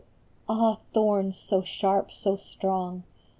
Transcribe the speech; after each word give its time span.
Ah, 0.49 0.79
thorns 0.95 1.37
so 1.37 1.61
sharp, 1.61 2.11
so 2.11 2.35
strong 2.35 3.03